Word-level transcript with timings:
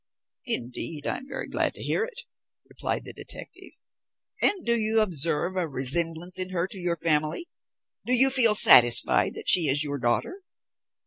"Indeed, 0.47 1.05
I 1.05 1.17
am 1.17 1.27
very 1.27 1.47
glad 1.47 1.75
to 1.75 1.83
hear 1.83 2.03
it," 2.03 2.21
replied 2.67 3.05
the 3.05 3.13
detective. 3.13 3.73
"And 4.41 4.65
do 4.65 4.75
you 4.75 4.99
observe 4.99 5.55
a 5.55 5.67
resemblance 5.67 6.39
in 6.39 6.49
her 6.49 6.65
to 6.69 6.77
your 6.79 6.95
family; 6.95 7.47
do 8.03 8.13
you 8.13 8.31
feel 8.31 8.55
satisfied 8.55 9.35
that 9.35 9.47
she 9.47 9.67
is 9.67 9.83
your 9.83 9.99
daughter?" 9.99 10.41